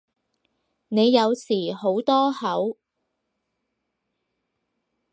[0.87, 2.79] 你有時好多口